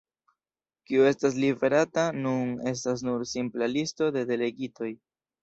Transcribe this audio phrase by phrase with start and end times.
[0.87, 4.91] Kio estas liverata nun, estas nur simpla listo de delegitoj.